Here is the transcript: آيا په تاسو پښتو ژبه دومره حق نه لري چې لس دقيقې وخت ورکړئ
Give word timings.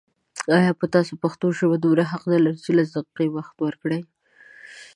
آيا 0.57 0.71
په 0.79 0.85
تاسو 0.95 1.13
پښتو 1.23 1.45
ژبه 1.57 1.77
دومره 1.79 2.03
حق 2.11 2.23
نه 2.33 2.37
لري 2.45 2.59
چې 2.65 2.71
لس 2.77 2.89
دقيقې 2.95 3.27
وخت 3.35 3.55
ورکړئ 3.61 4.01